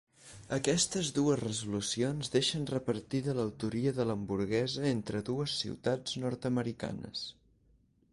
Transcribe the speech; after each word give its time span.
Aquestes 0.55 1.09
dues 1.17 1.35
resolucions 1.41 2.31
deixen 2.35 2.65
repartida 2.71 3.35
l'autoria 3.39 3.93
de 3.99 4.07
l'hamburguesa 4.07 4.87
entre 4.93 5.21
dues 5.31 5.55
ciutats 5.65 6.17
nord-americanes. 6.25 7.23